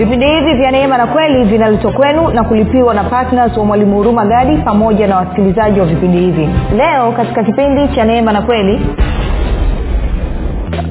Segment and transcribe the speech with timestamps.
[0.00, 4.24] vipindi hivi vya neema na kweli vinaletwa kwenu na kulipiwa na ptns wa mwalimu huruma
[4.26, 6.48] gadi pamoja na wasikilizaji wa vipindi hivi.
[6.76, 8.80] Leo katika kipindi cha neema na kweli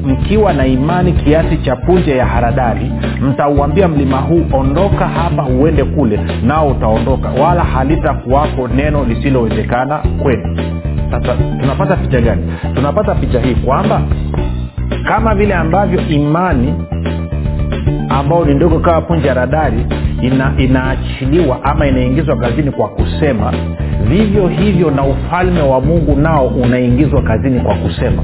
[0.05, 2.91] mkiwa na imani kiasi cha punje ya haradari
[3.21, 10.59] mtauambia mlima huu ondoka hapa uende kule nao utaondoka wala halitakuwapo neno lisilowezekana kwenu.
[11.11, 12.53] Sasa tunapata picha gani?
[12.75, 14.01] Tunapata picha hii kwamba
[15.07, 16.73] kama vile ambavyo imani
[18.09, 19.85] ambayo ni ndogo kama punje ya radari
[20.21, 23.53] ina, inaachiliwa ama inaingizwa kazini kwa kusema.
[24.09, 28.23] Vivyo hivyo na ufalme wa mungu nao unaingizwa kazini kwa kusema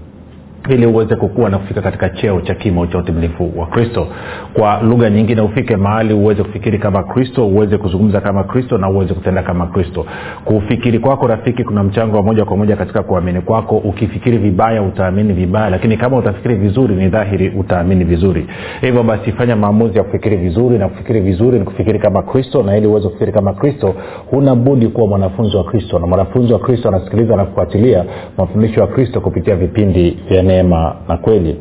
[0.69, 4.07] ili uweze kukua na kufika katika cheo cha kimo cha utimilifu wa kristo.
[4.53, 9.13] Kwa lugha nyingine ufike mahali uweze kufikiri kama kristo uweze kuzungumza kama kristo na uweze
[9.13, 10.05] kutenda kama kristo.
[10.45, 13.77] Kufikiri kwako rafiki kuna mchango wa moja kwa moja katika kuamini kwako.
[13.77, 18.47] Ukifikiri vibaya utaamini vibaya lakini kama utafikiri vizuri ni dhahiri utaamini vizuri.
[18.81, 22.77] Hivyo basi fanya maamuzi ya kufikiri vizuri na kufikiri vizuri ni kufikiri kama kristo na
[22.77, 23.95] ili uweze kufikiri kama kristo
[24.31, 25.99] huna budi kuwa mwanafunzi wa kristo.
[25.99, 28.05] Na mwanafunzi wa kristo anasikiliza na kufuatilia
[28.37, 31.55] mafundisho ya kristo kupitia vipindi vya neema na kweli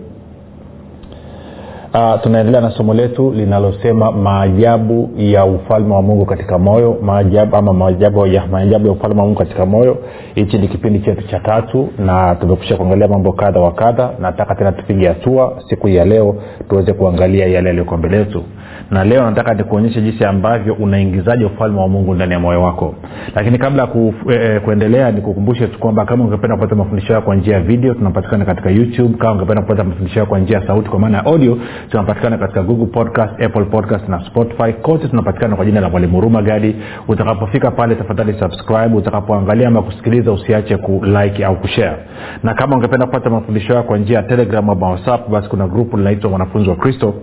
[1.95, 7.73] uh, tunaendelea na somo letu linalosema maajabu ya ufalme wa mungu katika moyo maajabu ama
[7.73, 9.99] maajabu ya, maajabu ya ufalme wa mungu katika moyo.
[10.35, 14.11] Hichi ni kipindi chetu cha tatu na tumekusha kuangalia mambo kadha wa kadha.
[14.21, 16.37] Nataka tena tupige hatua siku ya leo
[16.69, 18.43] tuweze kuangalia yale yaliyoko mbele yetu.
[18.91, 22.95] Na leo nataka nikuonyeshe jinsi ambavyo unaingizaji ufalme wa mungu ndani ya moyo wako.
[23.35, 27.37] Lakini kabla ya ku, e, kuendelea nikukumbushe tu kwamba kama ungependa kupata mafundisho yao kwa
[27.37, 29.15] njia ya video tunapatikana katika youtube.
[29.19, 32.63] Kama ungependa kupata mafundisho yao kwa njia ya sauti kwa maana ya audio tunapatikana katika
[32.63, 34.73] google podcast apple podcast na spotify.
[34.73, 36.77] Kote tunapatikana kwa jina la mwalimu huruma gadi.
[37.09, 38.97] Utakapofika pale tafadhali subscribe.
[38.97, 41.97] Utakapoangalia ama kusikiliza usiache kulike au kushare.
[42.43, 45.97] Na kama ungependa kupata mafundisho yao kwa njia ya telegram ama whatsapp basi kuna grupu
[45.97, 47.15] linaitwa mwanafunzi wa kristo.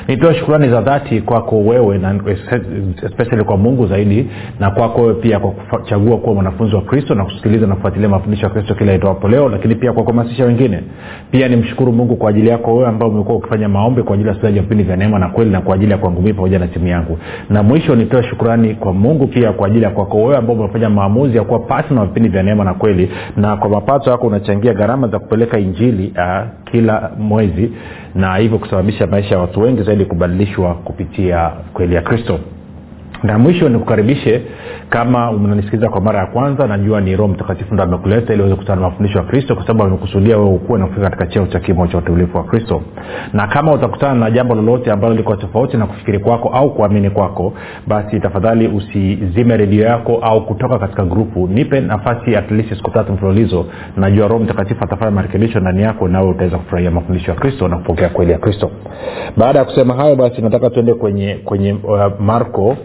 [0.07, 2.15] nitoe shukurani za dhati kwako wewe na
[3.05, 4.27] especially kwa mungu zaidi
[4.59, 8.43] na kwako wewe pia kwa kuchagua kuwa mwanafunzi wa kristo na kusikiliza na kufuatilia mafundisho
[8.43, 10.79] ya kristo kila itoapo leo lakini pia kwa kuhamasisha wengine.
[11.31, 14.57] Pia nimshukuru mungu kwa ajili yako wewe ambao umekuwa ukifanya maombi kwa ajili ya wasikilizaji
[14.59, 16.87] wa vipindi vya neema na kweli na kwa ajili ya kwangu mii pamoja na timu
[16.87, 17.17] yangu.
[17.49, 21.37] Na mwisho nitoe shukurani kwa mungu pia kwa ajili ya kwako wewe ambao umefanya maamuzi
[21.37, 23.09] ya kuwa patna wa vipindi vya neema na kweli.
[23.37, 27.71] Na kwa mapato yako unachangia gharama za kupeleka injili uh, kila mwezi
[28.15, 32.39] na hivyo kusababisha maisha ya watu wengi zaidi kubadilishwa kupitia kweli ya kristo
[33.23, 34.41] na mwisho nikukaribishe
[34.89, 38.81] kama unanisikiliza kwa mara ya kwanza najua ni roho mtakatifu ndo amekuleta ili uweze kutana
[38.81, 41.87] na mafundisho ya kristo kwa sababu amekusudia wewe ukuwe na kufika katika cheo cha kimo
[41.87, 42.81] cha utulifu wa kristo.
[43.33, 47.53] Na kama utakutana na jambo lolote ambalo liko tofauti na kufikiri kwako au kuamini kwako
[47.87, 51.47] basi tafadhali usizime redio yako au kutoka katika grupu.
[51.47, 53.65] Nipe nafasi at least siku tatu mfululizo.
[53.97, 58.09] Najua roho mtakatifu atafanya marekebisho ndani yako nawe utaweza kufurahia mafundisho ya kristo na kupokea
[58.09, 58.71] kweli ya kristo.
[59.37, 62.77] Baada ya kusema hayo basi nataka tuende kwenye kwenye uh, marko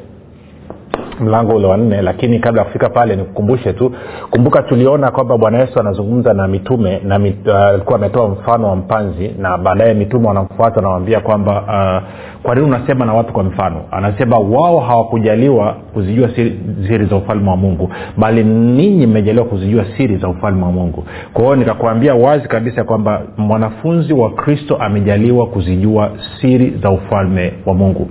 [1.21, 3.93] mlango ule wa nne lakini kabla ya kufika pale nikukumbushe tu
[4.31, 9.28] kumbuka tuliona kwamba bwana yesu anazungumza na mitume na alikuwa uh, ametoa mfano wa mpanzi
[9.38, 13.81] na baadaye mitume wanamfuata anawambia kwamba uh, kwa nini unasema na watu kwa mfano?
[13.91, 20.16] Anasema wao hawakujaliwa kuzijua siri, siri za ufalme wa mungu bali ninyi mmejaliwa kuzijua siri
[20.16, 21.05] za ufalme wa mungu.
[21.32, 27.75] Kwa hiyo nikakwambia wazi kabisa kwamba mwanafunzi wa kristo amejaliwa kuzijua siri za ufalme wa
[27.75, 28.08] mungu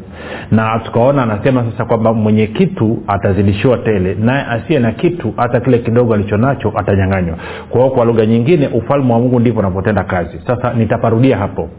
[0.51, 5.77] na tukaona anasema sasa kwamba mwenye kitu atazidishiwa tele naye asiye na kitu hata kile
[5.77, 7.37] kidogo alicho nacho atanyanganywa.
[7.69, 10.39] Kwa hiyo kwa lugha nyingine ufalme wa mungu ndivyo unavyotenda kazi.
[10.47, 11.69] Sasa nitaparudia hapo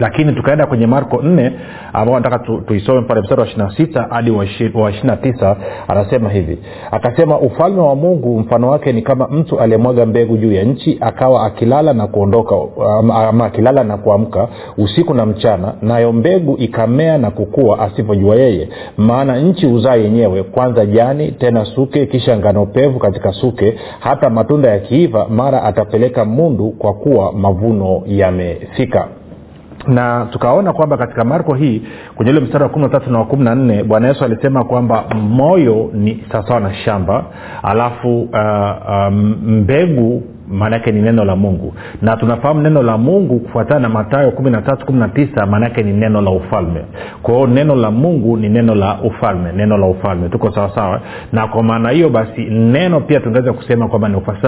[0.00, 1.52] lakini tukaenda kwenye marko nne
[1.92, 4.44] ambao nataka tu, tuisome pale mstari wa ishirina sita hadi wa
[4.90, 5.56] ishirina tisa
[5.88, 6.58] anasema hivi.
[6.90, 11.46] Akasema ufalme wa mungu mfano wake ni kama mtu aliyemwaga mbegu juu ya nchi akawa
[11.46, 12.54] akilala na kuondoka
[12.98, 14.48] ama, akilala na kuamka
[14.78, 18.68] usiku na mchana nayo mbegu ikamea na kukua asivyojua yeye.
[18.96, 23.74] Maana nchi huzaa yenyewe kwanza jani tena suke kisha ngano pevu katika suke.
[24.00, 29.08] Hata matunda yakiiva mara atapeleka mundu kwa kuwa mavuno yamefika
[29.88, 31.82] na tukaona kwamba katika marko hii
[32.14, 34.64] kwenye ule mstari wa kumi na tatu na wa kumi na nne bwana yesu alisema
[34.64, 37.24] kwamba moyo ni sawasawa na shamba
[37.62, 38.30] alafu uh,
[38.88, 41.74] um, mbegu maanaake ni neno la mungu.
[42.02, 45.82] Na tunafahamu neno la mungu kufuatana na matayo kumi na tatu kumi na tisa maanaake
[45.82, 46.80] ni neno la ufalme.
[47.22, 50.28] Kwa hiyo neno la mungu ni neno la ufalme neno la ufalme.
[50.28, 51.00] Tuko sawasawa
[51.32, 54.40] na kwa maana hiyo basi neno pia tungeweza kusema kwamba ni ufalme.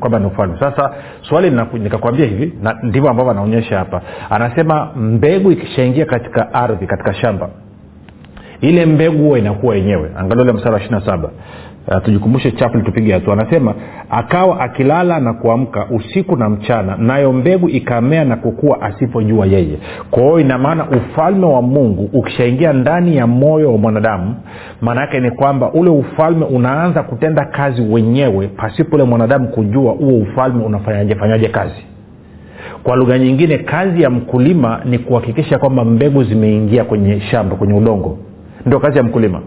[0.00, 0.56] Kwamba ni ufalme.
[0.60, 0.90] Sasa
[1.20, 4.02] swali nikakwambia hivi na ndivyo ambavyo anaonyesha hapa.
[4.30, 7.48] Anasema mbegu ikishaingia katika ardhi katika shamba
[8.60, 10.10] ile mbegu huwa inakuwa yenyewe.
[10.16, 11.30] Angalia ule msara wa ishiri na saba
[11.88, 13.32] uh, tujikumbushe chapli tupige hatua.
[13.32, 13.74] Anasema
[14.10, 19.78] akawa akilala na kuamka usiku na mchana nayo mbegu ikamea na kukua asipojua yeye.
[20.10, 24.34] Kwa hiyo ina maana ufalme wa mungu ukishaingia ndani ya moyo wa mwanadamu
[24.80, 30.18] maana yake ni kwamba ule ufalme unaanza kutenda kazi wenyewe pasipo ule mwanadamu kujua huo
[30.18, 31.84] ufalme unafanyaje fanyaje kazi.
[32.82, 38.18] Kwa lugha nyingine kazi ya mkulima ni kuhakikisha kwamba mbegu zimeingia kwenye shamba kwenye udongo.
[38.66, 39.40] Ndio kazi ya mkulima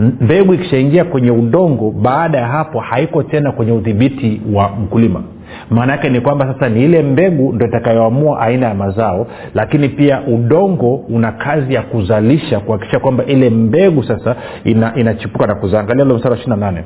[0.00, 5.22] mbegu ikishaingia kwenye udongo baada ya hapo haiko tena kwenye udhibiti wa mkulima.
[5.70, 10.20] Maana yake ni kwamba sasa ni ile mbegu ndo itakayoamua aina ya mazao lakini pia
[10.26, 15.80] udongo una kazi ya kuzalisha kuhakikisha kwamba ile mbegu sasa ina, inachipuka na kuzaa.
[15.80, 16.84] Angalia lo mstari wa ishiri na nane.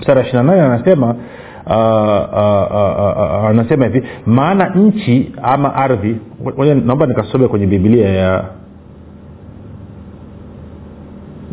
[0.00, 1.06] Mstari wa ishiri na nane anasema
[1.66, 1.74] uh,
[2.32, 6.16] uh, uh, anasema hivi maana nchi ama ardhi
[6.84, 8.44] naomba nikasome kwenye bibilia ya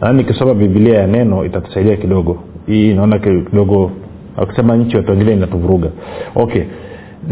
[0.01, 2.37] yaani nikisoma bibilia ya neno itatusaidia kidogo.
[2.67, 3.91] Hii naona kidogo
[4.37, 5.89] akisema nchi watu wengine inatuvuruga.
[6.35, 6.63] Okay.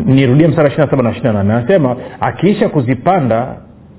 [0.05, 1.53] Nirudie msara ishiri saba na ishiri nane.
[1.53, 3.55] Anasema akiisha kuzipanda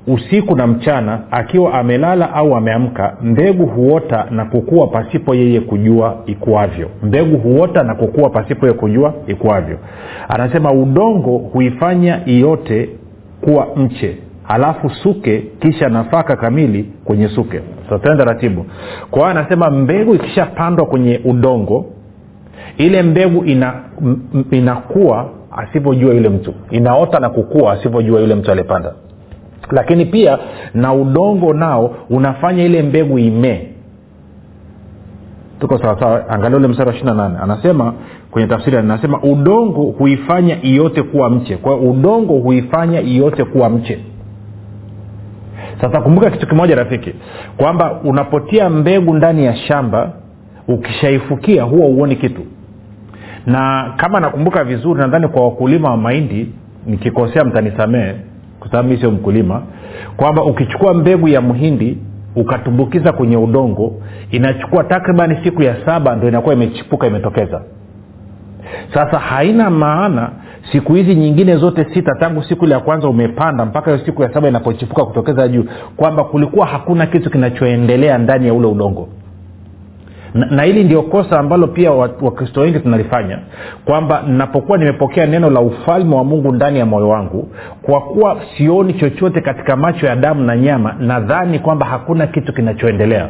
[0.07, 6.91] usiku na mchana akiwa amelala au ameamka mbegu huota na kukua pasipo yeye kujua ikuavyo.
[7.03, 9.79] Mbegu huota na kukua pasipo yeye kujua ikuavyo.
[10.29, 12.89] Anasema udongo huifanya iyote
[13.41, 17.61] kuwa mche halafu suke kisha nafaka kamili kwenye suke.
[17.89, 18.67] So tena taratibu.
[19.11, 21.87] Kwa hiyo anasema mbegu ikishapandwa kwenye udongo
[22.79, 24.19] ile mbegu ina m,
[24.51, 26.55] inakuwa asivyojua yule mtu.
[26.71, 28.93] Inaota na kukua asivyojua yule mtu aliyepanda.
[29.71, 30.39] Lakini pia
[30.75, 33.61] na udongo nao unafanya ile mbegu imee.
[35.61, 37.39] Tuko sawasawa angalia ule mstari wa ishiri na nane.
[37.43, 37.95] Anasema
[38.31, 41.57] kwenye tafsiri anasema udongo huifanya iyote kuwa mche.
[41.57, 43.99] Kwa hiyo udongo huifanya iyote kuwa mche
[45.85, 47.15] sasa kumbuka kitu kimoja rafiki
[47.57, 50.13] kwamba unapotia mbegu ndani ya shamba
[50.69, 52.41] ukishaifukia huwa huoni kitu.
[53.47, 56.53] Na kama nakumbuka vizuri nadhani kwa wakulima wa mahindi
[56.87, 58.13] nikikosea mtanisamee
[58.61, 59.63] kwa sababu mi sio mkulima
[60.17, 61.99] kwamba ukichukua mbegu ya mhindi
[62.37, 63.93] ukatumbukiza kwenye udongo
[64.31, 67.63] inachukua takribani siku ya saba ndo inakuwa imechipuka imetokeza.
[68.95, 70.31] Sasa haina maana
[70.73, 74.49] siku hizi nyingine zote sita tangu siku ya kwanza umepanda mpaka hiyo siku ya saba
[74.49, 75.65] inapochipuka kutokeza juu
[75.97, 79.09] kwamba kulikuwa hakuna kitu kinachoendelea ndani ya ule udongo.
[80.35, 83.39] Na, na hili ndio kosa ambalo pia wakristo wengi tunalifanya
[83.85, 87.49] kwamba napokuwa nimepokea neno la ufalme wa mungu ndani ya moyo wangu
[87.83, 93.29] kwa kuwa sioni chochote katika macho ya damu na nyama nadhani kwamba hakuna kitu kinachoendelea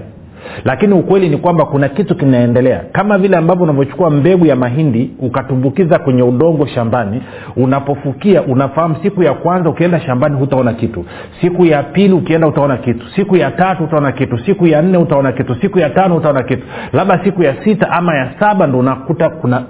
[0.64, 2.81] lakini ukweli ni kwamba kuna kitu kinaendelea.
[2.93, 7.23] Kama vile ambavyo unavyochukua mbegu ya mahindi ukatumbukiza kwenye udongo shambani
[7.57, 11.04] unapofukia unafahamu siku ya kwanza ukienda shambani hutaona kitu.
[11.40, 13.07] Siku ya pili ukienda utaona kitu.
[13.16, 14.38] Siku ya tatu utaona kitu.
[14.38, 15.54] Siku ya nne utaona kitu.
[15.61, 16.62] Siku ya tano utaona kitu.
[16.92, 19.62] Labda siku ya sita ama ya saba ndo unakuta kuna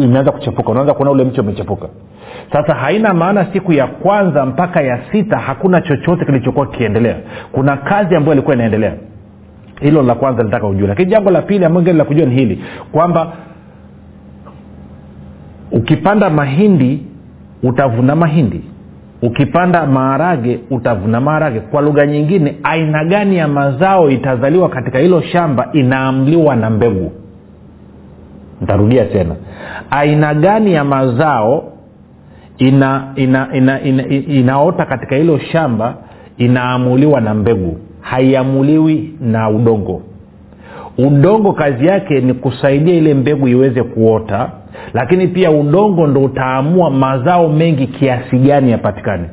[0.00, 0.70] imeanza kuchepuka.
[0.72, 1.88] Unaanza kuona ule mche umechepuka.
[2.52, 7.16] Sasa haina maana siku ya kwanza mpaka ya sita hakuna chochote kilichokuwa kikiendelea.
[7.52, 8.92] Kuna kazi ambayo ilikuwa inaendelea
[9.80, 10.88] hilo la kwanza nataka ujue.
[10.88, 13.32] Lakini jambo la pili ambalo la kujua ni hili kwamba
[15.72, 17.02] ukipanda mahindi
[17.62, 18.60] utavuna mahindi.
[19.22, 21.60] Ukipanda maharage utavuna maharage.
[21.60, 27.12] Kwa lugha nyingine aina gani ya mazao itazaliwa katika hilo shamba inaamliwa na mbegu?
[28.62, 29.34] Ntarudia tena.
[29.90, 31.72] Aina gani ya mazao
[32.58, 35.94] ina, ina, ina, ina, ina, inaota katika hilo shamba
[36.38, 40.02] inaamuliwa na mbegu haiamuliwi na udongo.
[40.98, 44.50] Udongo kazi yake ni kusaidia ile mbegu iweze kuota
[44.94, 49.24] lakini pia udongo ndo utaamua mazao mengi kiasi gani yapatikane.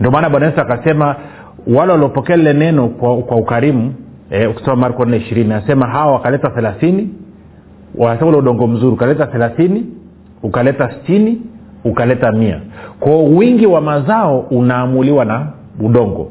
[0.00, 1.16] Ndio maana bwana yesu akasema
[1.66, 3.94] wale waliopokea lile neno kwa, kwa ukarimu
[4.30, 7.08] eh, ukisoma marko nne ishirini anasema hawa wakaleta thelathini
[7.94, 9.86] wanasema ule udongo mzuri ukaleta thelathini
[10.42, 11.42] ukaleta stini
[11.84, 12.60] ukaleta mia.
[13.00, 15.46] Kwao wingi wa mazao unaamuliwa na
[15.80, 16.30] udongo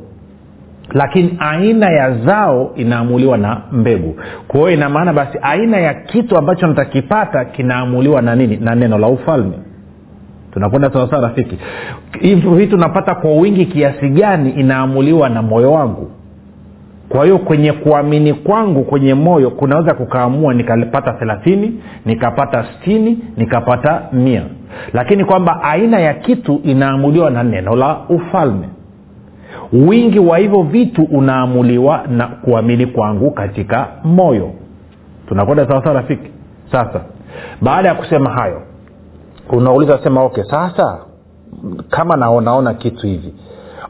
[0.94, 4.16] lakini aina ya zao inaamuliwa na mbegu.
[4.48, 8.58] Kwa hiyo ina maana basi aina ya kitu ambacho natakipata kinaamuliwa na nini?
[8.58, 9.54] Na neno la ufalme.
[10.54, 11.58] Tunakwenda sawasawa rafiki.
[12.20, 16.12] Hivyo vitu napata kwa wingi kiasi gani inaamuliwa na moyo wangu?
[17.10, 24.44] Kwa hiyo kwenye kuamini kwangu kwenye moyo kunaweza kukaamua nikapata thelathini nikapata stini nikapata mia.
[24.94, 28.70] Lakini kwamba aina ya kitu inaamuliwa na neno la ufalme
[29.74, 34.52] wingi wa hivyo vitu unaamuliwa na kuamini kwangu katika moyo.
[35.28, 36.32] Tunakwenda sawasawa rafiki?
[36.72, 37.02] Sasa
[37.62, 38.62] baada ya kusema hayo
[39.50, 40.98] unauliza sema okay sasa
[41.90, 43.34] kama naonaona kitu hivi.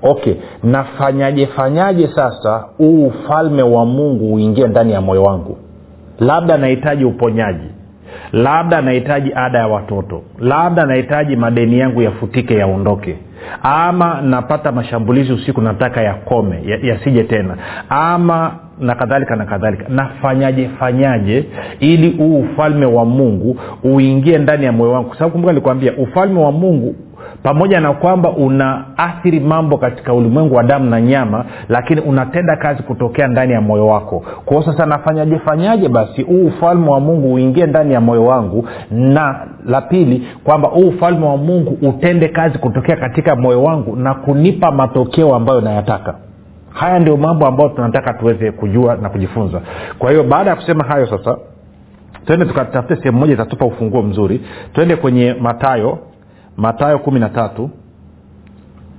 [0.01, 5.58] Okay nafanyaje fanyaje sasa huu ufalme wa mungu uingie ndani ya moyo wangu?
[6.20, 7.68] Labda nahitaji uponyaji.
[8.32, 10.22] Labda nahitaji ada ya watoto.
[10.39, 13.18] Labda nahitaji madeni yangu yafutike yaondoke
[13.63, 17.58] ama napata mashambulizi usiku nataka yakome yasije ya tena.
[17.89, 19.86] Ama na kadhalika na kadhalika.
[19.89, 21.46] Nafanyaje fanyaje
[21.79, 25.08] ili huu ufalme wa mungu uingie ndani ya moyo wangu?
[25.08, 26.96] Kwa sababu kumbuka nilikwambia ufalme wa mungu
[27.43, 33.27] pamoja na kwamba unaathiri mambo katika ulimwengu wa damu na nyama lakini unatenda kazi kutokea
[33.27, 34.24] ndani ya moyo wako.
[34.46, 38.67] Kwao sasa nafanyaje fanyaje basi huu ufalme wa mungu uingie ndani ya moyo wangu?
[38.91, 44.13] Na la pili kwamba huu ufalme wa mungu utende kazi kutokea katika moyo wangu na
[44.13, 46.15] kunipa matokeo ambayo nayataka.
[46.74, 49.62] Haya ndio mambo ambayo tunataka tuweze kujua na kujifunza.
[50.00, 51.38] Kwa hiyo baada ya kusema hayo sasa
[52.25, 54.41] twende tukatafute sehemu moja itatupa ufunguo mzuri.
[54.74, 55.98] Twende kwenye matayo
[56.60, 57.70] matayo kumi na tatu.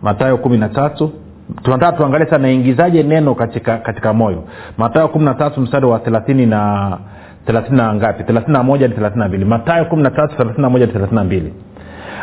[0.03, 1.13] Matayo kumi na tatu.
[1.63, 4.45] Tunataka tuangalie sana naingizaje neno katika katika moyo?
[4.79, 6.99] Matayo kumi na tatu mstari wa thelathini na
[7.47, 8.25] thelathini na ngapi?
[8.25, 9.45] Thelathini na moja ni thelathini na mbili.
[9.45, 11.55] Matayo kumi na tatu thelathini na moja ni thelathini na mbili.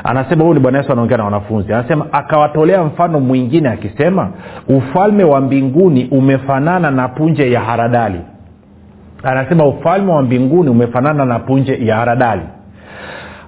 [0.03, 1.73] Anasema huyu ni bwana yesu anaongea na wanafunzi.
[1.73, 4.29] Anasema akawatolea mfano mwingine akisema
[4.69, 8.21] ufalme wa mbinguni umefanana na punje ya haradali.
[9.23, 12.41] Anasema ufalme wa mbinguni umefanana na punje ya haradali.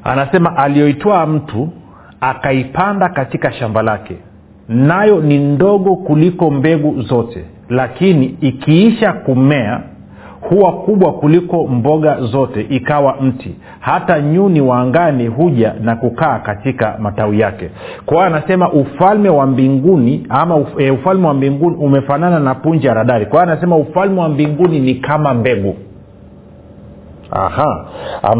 [0.03, 1.69] Anasema aliyoitwaa mtu
[2.21, 4.15] akaipanda katika shamba lake.
[4.69, 9.81] Nayo ni ndogo kuliko mbegu zote lakini ikiisha kumea
[10.41, 13.55] huwa kubwa kuliko mboga zote ikawa mti.
[13.79, 17.69] Hata nyuni waangani huja na kukaa katika matawi yake.
[18.05, 23.25] Kwa anasema ufalme wa mbinguni ama uf, e, ufalme wa mbinguni umefanana na punje radari.
[23.25, 25.75] Kwa hiyo anasema ufalme wa mbinguni ni kama mbegu
[27.31, 27.85] aha.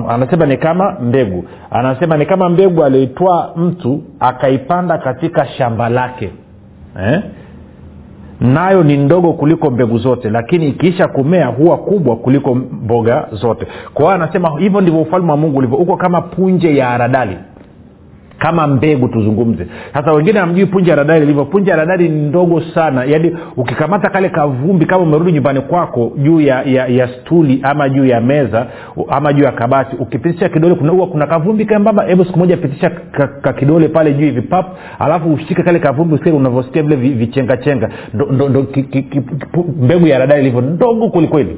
[0.10, 1.46] Anasema ni kama mbegu.
[1.72, 6.30] Anasema ni kama mbegu aliyoitwaa mtu akaipanda katika shamba lake.
[7.04, 7.22] Eh?
[8.42, 13.68] nayo ni ndogo kuliko mbegu zote lakini ikiisha kumea huwa kubwa kuliko mboga zote.
[13.94, 15.78] Kwa hiyo anasema hivyo ndivyo ufalme wa mungu ulivyo.
[15.78, 17.38] Uko kama punje ya haradali
[18.40, 19.68] kama mbegu tuzungumze.
[19.94, 23.04] Sasa wengine hamjui punja radari ilivyo punja radari ni ndogo sana.
[23.04, 28.06] Yaani ukikamata kale kavumbi kama umerudi nyumbani kwako juu ya, ya, ya stuli ama juu
[28.06, 28.68] ya meza
[29.10, 32.90] ama juu ya kabati ukipitisha kidole kuna huwa kuna kavumbi kambamba hebu siku moja pitisha
[32.90, 34.66] ka, ka kidole pale juu hivi pap
[35.00, 37.90] alafu ushike kale kavumbi usikie unavyosikia vile vichengachenga.
[38.14, 39.22] Ndo, ndo, ndo, ki, ki, ki,
[39.82, 41.58] mbegu ya radari ilivyo ndogo kwelikweli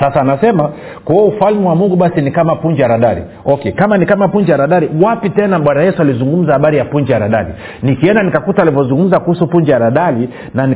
[0.00, 0.70] sasa anasema
[1.04, 3.22] kwa hiyo ufalme wa mungu basi ni kama punja ya radari.
[3.44, 7.14] Okay kama ni kama punja ya radari wapi tena bwana yesu alizungumza habari ya punja
[7.14, 7.52] ya radari?
[7.82, 10.66] Nikienda nikakuta alivyozungumza kuhusu punja ya radari na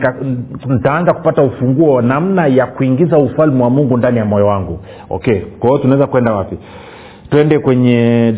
[0.69, 4.79] nitaanza kupata ufunguo wa namna ya kuingiza ufalme wa mungu ndani ya moyo wangu.
[5.11, 6.59] Okay kwa hiyo tunaweza kwenda wapi?
[7.31, 8.33] Twende kwenye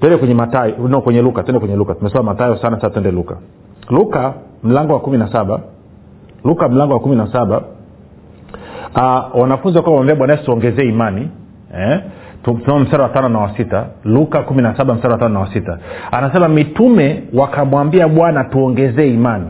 [0.00, 1.94] twende kwenye matayo no kwenye luka twende kwenye luka.
[1.94, 3.36] Tumesoma matayo sana sasa twende luka.
[3.90, 5.60] Luka mlango wa kumi na saba.
[6.44, 7.62] Luka mlango wa kumi na saba
[8.94, 11.28] uh, wanafunzi wakuwa wamwambia bwana yesu tuongezee imani
[11.78, 12.00] eh?
[12.54, 13.86] tunao mstari wa tano na wa sita.
[14.04, 15.78] Luka kumi na wa tano na wa
[16.12, 19.46] anasema mitume wakamwambia bwana tuongezee imani.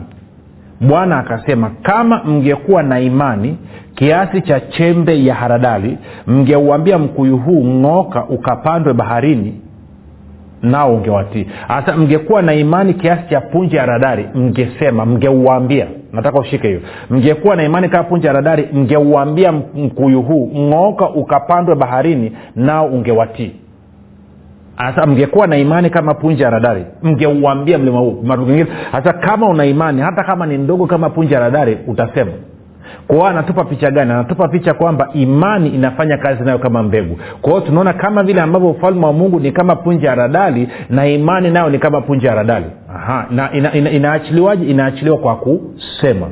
[0.80, 3.58] Bwana akasema kama mngekuwa na imani
[3.94, 9.60] kiasi cha chembe ya haradali mngeuambia mkuyu huu ng'oka ukapandwe baharini
[10.62, 11.46] nao ungewatii.
[11.68, 16.80] Hasa mngekuwa na imani kiasi cha punje ya haradali mngesema mngeuambia nataka ushike hiyo.
[17.10, 23.52] Mngekuwa na imani kaa punja radari mngeuambia mkuyu huu ng'ooka ukapandwe baharini nao ungewatii.
[24.76, 28.24] Hasa mngekuwa na imani kama punje ya radari mngeuambia mlima huu
[28.92, 32.32] hasa kama una imani hata kama ni ndogo kama punje ya radari utasema.
[33.06, 34.12] Kwao anatupa picha gani?
[34.12, 37.18] Anatupa picha kwamba imani inafanya kazi nayo kama mbegu.
[37.42, 41.06] Kwa hiyo tunaona kama vile ambavyo ufalme wa mungu ni kama punje ya radali na
[41.06, 43.26] imani nayo ni kama punje ya radali Aha.
[43.30, 44.66] na ina, ina, inaachiliwaje?
[44.66, 46.28] Inaachiliwa kwa kusema.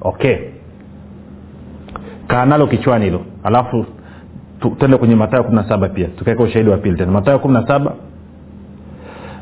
[0.00, 0.36] Okay.
[2.26, 3.20] Kaa kichwani hilo.
[3.44, 3.86] Alafu
[4.78, 6.08] tuende kwenye matayo kumi na saba pia.
[6.08, 7.12] Tukaweka ushahidi wa pili tena.
[7.12, 7.92] Matayo kumi na saba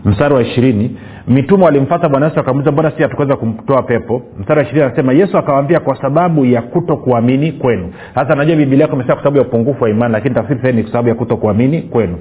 [0.05, 0.97] mstari wa ishirini.
[1.29, 4.23] Mitume walimfata bwana yesu akamuliza mbona si hatukuweza kumtoa pepo?
[4.39, 7.93] Mstari wa ishirini anasema yesu akawambia kwa sababu ya kuto kuamini kwenu.
[8.15, 10.83] Sasa najua bibilia yako imesema kwa sababu ya upungufu wa imani lakini tafsiri sahii ni
[10.83, 12.19] kwa sababu ya kuto kuamini kwenu.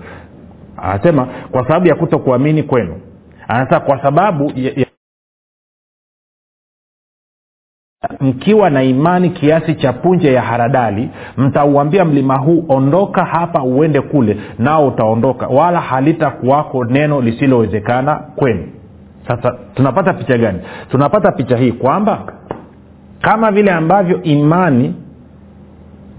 [0.78, 2.94] Anasema kwa sababu ya kuto kuamini kwenu
[3.50, 4.86] anasema kwa sababu ya, ya
[8.20, 14.38] mkiwa na imani kiasi cha punje ya haradali mtauambia mlima huu ondoka hapa uende kule
[14.60, 18.68] nao utaondoka wala halitakuwako neno lisilowezekana kwenu.
[19.28, 20.60] Sasa tunapata picha gani?
[20.92, 22.34] Tunapata picha hii kwamba
[23.22, 24.96] kama vile ambavyo imani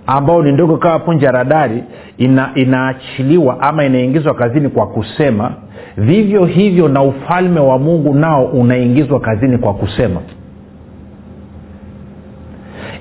[0.07, 1.85] ambao ni ndogo kama punje ya radari
[2.19, 5.53] ina, inaachiliwa ama inaingizwa kazini kwa kusema
[5.97, 10.21] vivyo hivyo na ufalme wa mungu nao unaingizwa kazini kwa kusema.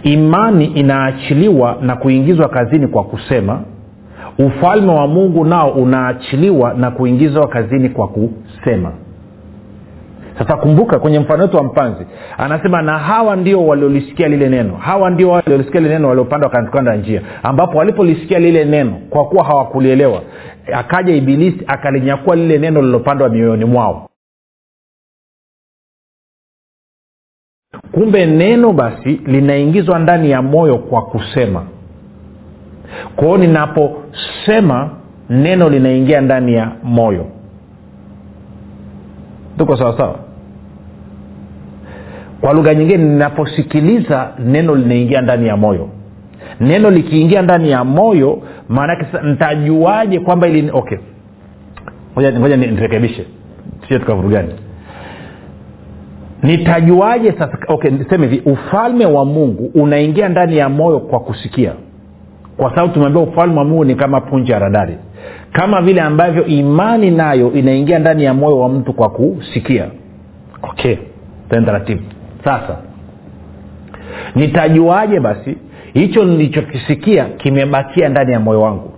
[0.04, 3.62] Imani inaachiliwa na kuingizwa kazini kwa kusema
[4.38, 8.92] ufalme wa mungu nao unaachiliwa na kuingizwa kazini kwa kusema
[10.40, 12.06] sasa kumbuka kwenye mfano wetu wa mpanzi
[12.38, 14.76] anasema na hawa ndio waliolisikia lile neno.
[14.76, 17.22] Hawa ndio waliolisikia lile neno waliopanda kando ya njia.
[17.44, 20.22] Ambapo walipolisikia lile neno kwa kuwa hawakulielewa
[20.74, 24.10] akaja ibilisi akalinyakua lile neno lilopandwa mioyoni mwao.
[27.92, 31.64] Kumbe neno basi linaingizwa ndani ya moyo kwa kusema.
[33.16, 34.90] Kwao ninaposema
[35.30, 37.26] neno linaingia ndani ya moyo.
[39.58, 40.29] Tuko sawasawa
[42.42, 45.90] kwa lugha nyingine ninaposikiliza neno linaingia ndani ya moyo.
[46.60, 50.98] Neno likiingia ndani ya moyo maanake ntajuaje kwamba ili okay.
[52.18, 53.26] Ngoja nirekebishe.
[53.88, 54.50] Sio tukavurugani
[56.44, 61.74] nitajuaje sasa okay niseme hivi ufalme wa mungu unaingia ndani ya moyo kwa kusikia.
[62.58, 64.98] Kwa sababu tumeambia ufalme wa mungu ni kama punje ya radari.
[65.52, 69.86] Kama vile ambavyo imani nayo inaingia ndani ya moyo wa mtu kwa kusikia.
[70.62, 70.96] Okay
[71.50, 72.02] taratibu
[72.44, 72.78] sasa
[74.36, 75.58] nitajuaje basi
[75.94, 78.92] hicho nilichokisikia kimebakia ndani ya moyo wangu.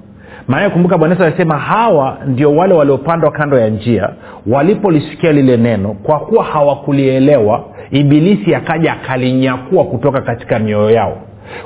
[0.47, 4.09] Maana kumbuka bwana yesu alisema hawa ndio wale waliopandwa kando ya njia
[4.47, 11.17] walipolisikia lile neno kwa kuwa hawakulielewa ibilisi akaja akalinyakua kutoka katika mioyo yao.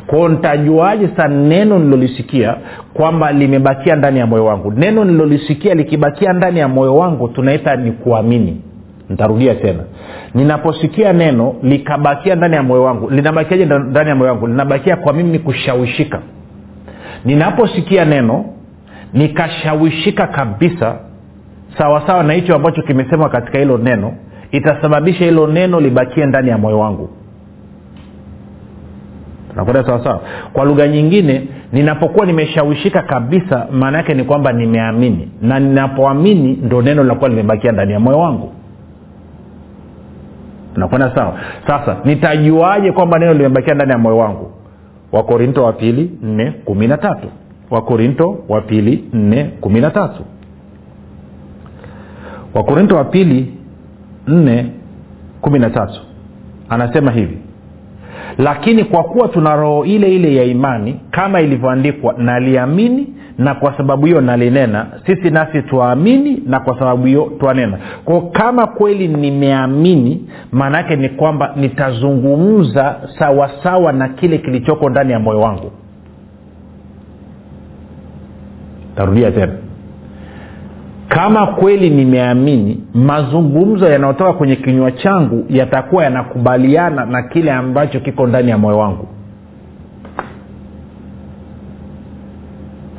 [0.07, 2.55] Kwao nitajuaje sa neno nilolisikia
[2.93, 4.71] kwamba limebakia ndani ya moyo wangu?
[4.71, 8.61] Neno nilolisikia likibakia ndani ya moyo wangu tunaita ni kuamini
[9.09, 9.83] ntarudia tena.
[10.33, 14.47] Ninaposikia neno likabakia ndani ya moyo wangu linabakiaje ndani ya moyo wangu?
[14.47, 16.19] Linabakia kwa mimi kushawishika.
[17.25, 18.45] Ninaposikia neno
[19.13, 20.95] nikashawishika kabisa
[21.77, 24.13] sawasawa na hicho ambacho kimesemwa katika hilo neno
[24.51, 27.09] itasababisha hilo neno libakie ndani ya moyo wangu.
[29.55, 30.21] Nakwenda sawasawa
[30.53, 35.31] kwa lugha nyingine ninapokuwa nimeshawishika kabisa maana yake ni kwamba nimeamini.
[35.41, 38.53] Na ninapoamini ndo neno linakuwa limebakia ndani ya moyo wangu
[40.75, 41.39] nakwenda sawa.
[41.67, 44.51] Sasa nitajuaje kwamba neno limebakia ndani ya moyo wangu?
[45.11, 47.27] Wakorinto wa pili nne kumi na tatu
[47.71, 50.23] wakorinto wa pili nne kumi na tatu
[52.53, 53.53] wakorinto wa pili
[54.27, 54.71] nne
[55.41, 56.01] kumi na tatu
[56.69, 57.37] anasema hivi.
[58.37, 64.05] Lakini kwa kuwa tuna roho ile ile ya imani kama ilivyoandikwa naliamini na kwa sababu
[64.05, 67.77] hiyo nalinena sisi nasi twaamini na kwa sababu hiyo twanena.
[68.05, 75.19] Kwao kama kweli nimeamini maana yake ni kwamba nitazungumza sawasawa na kile kilichoko ndani ya
[75.19, 75.71] moyo wangu.
[78.95, 79.53] Tarudia tena.
[81.07, 88.49] Kama kweli nimeamini mazungumzo yanayotoka kwenye kinywa changu yatakuwa yanakubaliana na kile ambacho kiko ndani
[88.51, 89.07] ya moyo wangu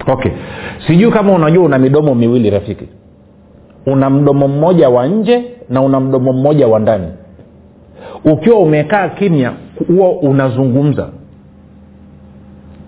[0.06, 0.32] okay.
[0.86, 2.88] Sijui kama unajua una midomo miwili rafiki.
[3.86, 7.06] Una mdomo mmoja wa nje na una mdomo mmoja wa ndani.
[8.24, 9.52] Ukiwa umekaa kimya
[9.88, 11.08] huo unazungumza.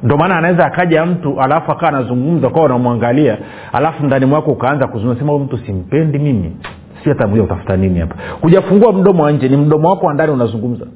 [0.02, 3.38] Ndo maana anaweza akaja mtu alafu akawa anazungumza kwa unamwangalia
[3.72, 6.56] alafu ndani mwako ukaanza kuzungumza huyu mtu simpendi mimi.
[7.04, 8.14] Si hata mja utafuta nini hapa.
[8.40, 10.86] Kujafungua mdomo wa nje ni mdomo wako wa ndani unazungumza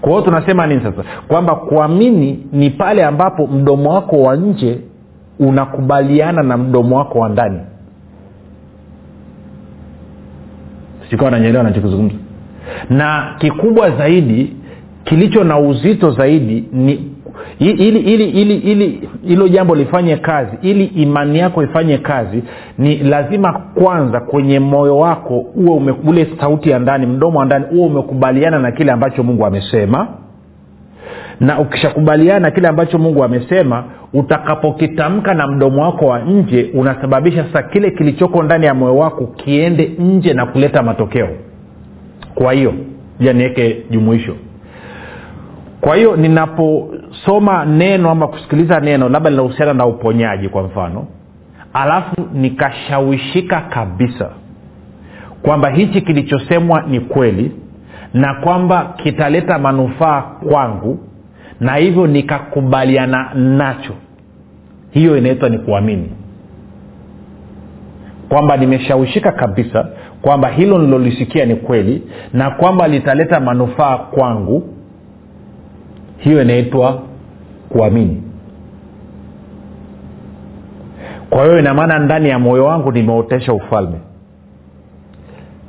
[0.00, 1.04] kwa hiyo tunasema nini sasa?
[1.28, 4.78] Kwamba kuamini ni pale ambapo mdomo wako wa nje
[5.38, 7.60] unakubaliana na mdomo wako wa ndani.
[11.10, 12.14] Sikawa nanyelewa nachokizungumza
[12.90, 14.56] na kikubwa zaidi
[15.04, 17.10] kilicho na uzito zaidi ni
[17.58, 22.42] ili ili ili ili hilo jambo lifanye kazi ili imani yako ifanye kazi
[22.78, 27.86] ni lazima kwanza kwenye moyo wako uwe ule sauti ya ndani mdomo wa ndani uwe
[27.86, 30.08] umekubaliana na kile ambacho mungu amesema.
[31.40, 37.62] Na ukishakubaliana na kile ambacho mungu amesema utakapokitamka na mdomo wako wa nje unasababisha sasa
[37.62, 41.28] kile kilichoko ndani ya moyo wako kiende nje na kuleta matokeo.
[42.34, 42.74] Kwa hiyo
[43.20, 44.34] ja niweke jumuisho
[45.80, 51.06] kwa hiyo ninaposoma neno ama kusikiliza neno labda linahusiana na uponyaji kwa mfano
[51.72, 54.30] alafu nikashawishika kabisa
[55.42, 57.52] kwamba hichi kilichosemwa ni kweli
[58.14, 60.98] na kwamba kitaleta manufaa kwangu
[61.60, 63.94] na hivyo nikakubaliana nacho.
[64.90, 66.10] Hiyo inaitwa ni kuamini.
[68.28, 69.88] Kwamba nimeshawishika kabisa
[70.22, 74.74] kwamba hilo nilolisikia ni kweli na kwamba litaleta manufaa kwangu
[76.20, 77.02] hiyo inaitwa
[77.68, 78.22] kuamini.
[81.30, 83.98] Kwa hiyo ina maana ndani ya moyo wangu nimeotesha ufalme.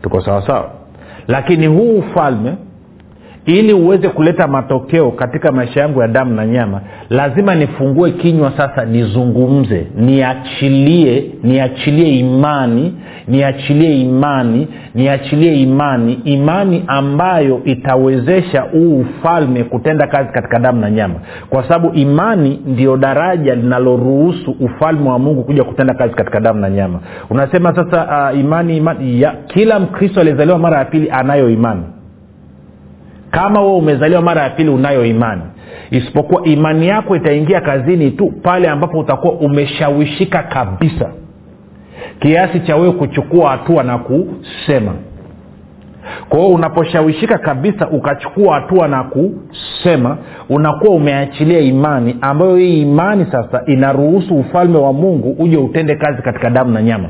[0.02, 0.72] Tuko sawasawa
[1.28, 2.56] lakini huu ufalme
[3.46, 8.86] ili uweze kuleta matokeo katika maisha yangu ya damu na nyama lazima nifungue kinywa sasa
[8.86, 12.94] nizungumze niachilie niachilie imani
[13.28, 21.16] niachilie imani niachilie imani imani ambayo itawezesha huu ufalme kutenda kazi katika damu na nyama.
[21.50, 26.70] Kwa sababu imani ndio daraja linaloruhusu ufalme wa mungu kuja kutenda kazi katika damu na
[26.70, 27.00] nyama.
[27.30, 31.82] Unasema sasa uh, imani, imani ya, kila mkristo aliyezaliwa mara ya pili anayo imani
[33.32, 35.42] kama wewe umezaliwa mara ya pili unayo imani.
[35.92, 41.10] Isipokuwa imani yako itaingia kazini tu pale ambapo utakuwa umeshawishika kabisa.
[42.20, 44.94] Kiasi cha wewe kuchukua hatua na kusema.
[46.30, 50.18] Kwa hiyo unaposhawishika kabisa ukachukua hatua na kusema
[50.50, 56.50] unakuwa umeachilia imani ambayo hii imani sasa inaruhusu ufalme wa mungu uje utende kazi katika
[56.50, 57.10] damu na nyama.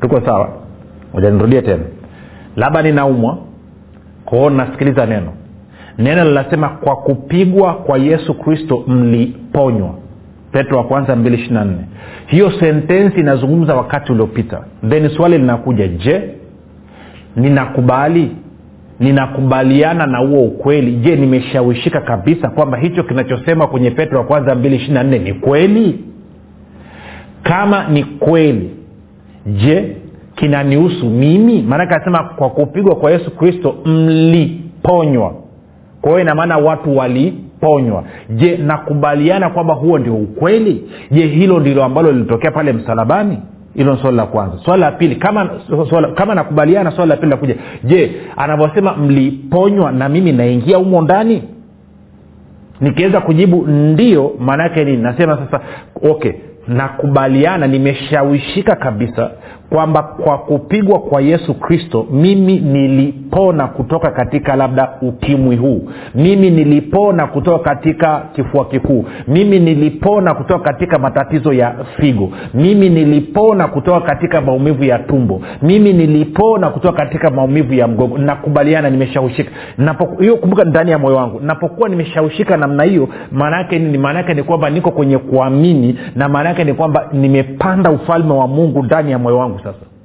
[0.00, 0.48] Tuko sawa?
[1.14, 1.82] Ujanirudia tena.
[2.56, 3.38] Labda ninaumwa
[4.26, 5.32] kwao nasikiliza neno.
[5.98, 9.94] Neno linasema kwa kupigwa kwa yesu kristo mliponywa.
[10.52, 11.78] Petro wa kwanza mbili ishiri nne.
[12.26, 14.60] Hiyo sentensi inazungumza wakati uliopita.
[14.88, 16.22] Then swali linakuja je
[17.36, 18.30] ninakubali?
[19.00, 20.92] Ninakubaliana na huo ukweli?
[20.96, 26.04] Je nimeshawishika kabisa kwamba hicho kinachosema kwenye petro wa kwanza mbili ishiri nne ni kweli?
[27.42, 28.70] Kama ni kweli
[29.46, 29.96] je
[30.36, 31.62] kinanihusu mimi?
[31.62, 35.34] Maanake anasema kwa kupigwa kwa yesu kristo mliponywa.
[36.00, 38.04] Kwa hiyo inamaana watu waliponywa.
[38.30, 40.90] Je nakubaliana kwamba huo ndio ukweli?
[41.10, 43.38] Je hilo ndilo ambalo lilitokea pale msalabani?
[43.74, 44.58] Hilo ni swali la kwanza.
[44.64, 45.50] Swali la pili kama
[45.90, 51.42] swala, kama nakubaliana swali la pili lakuja je anavyosema mliponywa na mimi naingia humo ndani?
[52.80, 55.02] Nikiweza kujibu ndio maanaake nini?
[55.02, 55.60] Nasema sasa
[56.10, 56.32] okay
[56.68, 59.30] nakubaliana nimeshawishika kabisa
[59.70, 65.88] kwamba kwa kupigwa kwa yesu kristo mimi nilipona kutoka katika labda ukimwi huu.
[66.14, 69.04] Mimi nilipona kutoka katika kifua kikuu.
[69.28, 72.30] Mimi nilipona kutoka katika matatizo ya figo.
[72.54, 75.40] Mimi nilipona kutoka katika maumivu ya tumbo.
[75.62, 78.18] Mimi nilipona kutoka katika maumivu ya mgongo.
[78.18, 79.50] Nakubaliana nimeshawishika
[80.20, 81.40] hiyo kumbuka ndani ya moyo wangu.
[81.40, 86.48] Napokuwa nimeshaushika namna hiyo maana yake nini maana ni kwamba niko kwenye kuamini na maana
[86.48, 89.95] yake ni kwamba nimepanda ufalme wa mungu ndani ya moyo wangu sasa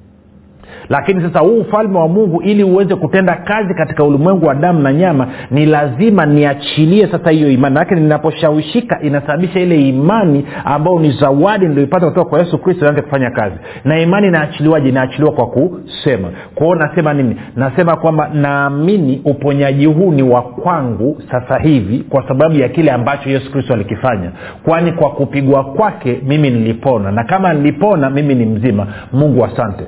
[0.92, 4.94] lakini sasa huu ufalme wa mungu ili uweze kutenda kazi katika ulimwengu wa damu na
[4.94, 7.62] nyama ni lazima niachilie sasa hiyo imani.
[7.74, 13.32] Manake ninaposhawishika inasababisha ile imani ambayo ni zawadi nilioipata kutoka kwa yesu kristo ianze kufanya
[13.32, 13.56] kazi.
[13.84, 14.90] Na imani inaachiliwaje?
[14.90, 16.28] Inaachiliwa kwa kusema.
[16.56, 17.36] Kwao nasema nini?
[17.56, 23.30] Nasema kwamba naamini uponyaji huu ni wa kwangu sasa hivi kwa sababu ya kile ambacho
[23.30, 24.32] yesu kristo alikifanya.
[24.64, 27.12] Kwani kwa kupigwa kwake mimi nilipona.
[27.12, 28.88] Na kama nilipona mimi ni mzima.
[29.14, 29.84] Mungu asante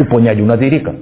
[0.00, 0.92] uponyaji unadhirika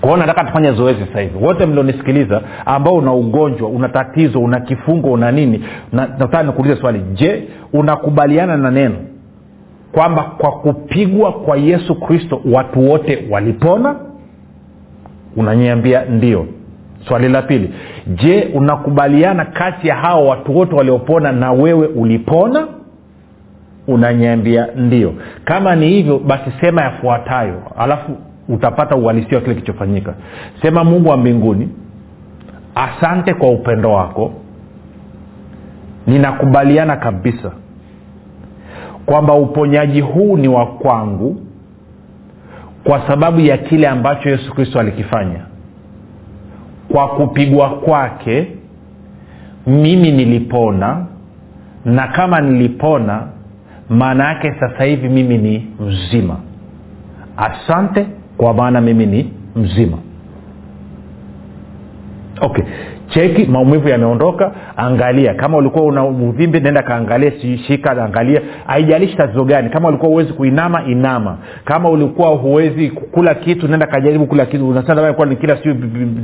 [0.00, 1.44] kwao nataka tufanye zoezi sasa hivi.
[1.44, 7.00] Wote mlionisikiliza ambao una ugonjwa una tatizo una kifungo una nini nataka nikuulize swali.
[7.14, 8.96] Je unakubaliana na neno
[9.92, 13.96] kwamba kwa kupigwa kwa yesu kristo watu wote walipona?
[15.36, 16.46] Unaniambia ndio.
[17.08, 17.70] Swali la pili.
[18.06, 22.66] Je unakubaliana kati ya hao watu wote waliopona na wewe ulipona
[23.88, 25.14] unanyambia ndio.
[25.44, 28.16] Kama ni hivyo basi sema yafuatayo alafu
[28.48, 30.14] utapata uhalisia wa kile kilichofanyika.
[30.62, 31.68] Sema mungu wa mbinguni
[32.74, 34.32] asante kwa upendo wako.
[36.06, 37.52] Ninakubaliana kabisa
[39.06, 41.40] kwamba uponyaji huu ni wa kwangu
[42.84, 45.40] kwa sababu ya kile ambacho yesu kristo alikifanya.
[46.92, 48.52] Kwa kupigwa kwake
[49.66, 51.06] mimi nilipona
[51.84, 53.22] na kama nilipona
[53.90, 56.36] maana yake sasa hivi mimi ni mzima.
[57.36, 59.98] Asante kwa maana mimi ni mzima.
[62.40, 62.64] Okay.
[63.08, 64.52] Cheki maumivu yameondoka.
[64.76, 67.32] Angalia kama ulikuwa una uvimbe nenda kaangalia
[67.66, 68.40] shika angalia.
[68.66, 69.70] Haijalishi tatizo gani.
[69.70, 71.38] Kama ulikuwa huwezi kuinama inama.
[71.64, 74.68] Kama ulikuwa huwezi kula kitu nenda kajaribu kula kitu.
[74.68, 75.14] Unasema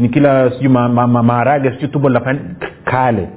[0.00, 2.40] ni kila siu maharage ma, ma, siu tumbo linafanya
[2.84, 3.28] kale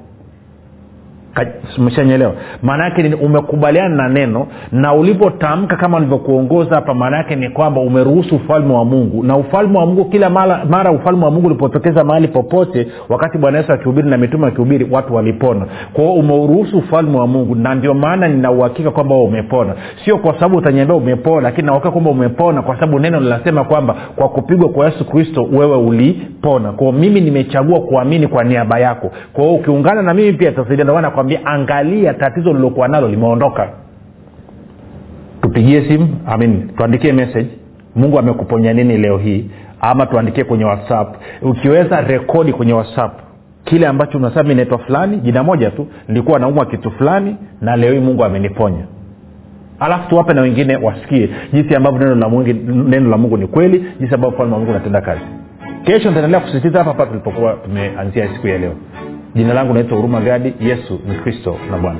[1.77, 8.35] umeshanyelewa maana ni umekubaliana na neno na ulipotamka kama nilivyokuongoza hapa maana ni kwamba umeruhusu
[8.35, 9.23] ufalme wa mungu.
[9.23, 13.57] Na ufalme wa mungu kila mara, mara ufalme wa mungu ulipotokeza mahali popote wakati bwana
[13.57, 15.65] yesu akihubiri na mitume akihubiri watu walipona.
[15.93, 19.73] Kwao umeuruhusu ufalme wa mungu na ndio maana ninauhakika kwamba umepona.
[20.05, 24.29] Sio kwa sababu utaniambia umepona lakini nauhakika kwamba umepona kwa sababu neno linasema kwamba kwa
[24.29, 26.71] kupigwa kwa yesu kristo wewe ulipona.
[26.71, 29.11] Kwao mimi nimechagua kuamini kwa niaba yako.
[29.33, 33.69] Kwao ukiungana na mimi pia tasaidia ndio maana nakwambia angalia tatizo lilokuwa nalo limeondoka.
[35.41, 37.47] Tupigie simu amin tuandikie message.
[37.95, 39.49] Mungu amekuponya nini leo hii?
[39.81, 41.15] Ama tuandikie kwenye whatsapp.
[41.41, 43.19] Ukiweza rekodi kwenye whatsapp
[43.63, 47.99] kile ambacho unasema naitwa fulani jina moja tu nilikuwa naumwa kitu fulani na leo hii
[47.99, 48.85] mungu ameniponya.
[49.79, 52.53] Alafu tuwape na wengine wasikie jinsi ambavyo neno la mungu,
[52.89, 55.21] neno la mungu ni kweli jinsi ambavyo falme wa mungu unatenda kazi.
[55.83, 58.73] Kesho nitaendelea kusisitiza hapa hapa tulipokuwa tumeanzia siku ya leo
[59.35, 60.53] jina langu naitwa huruma gadi.
[60.59, 61.99] Yesu ni kristo na bwana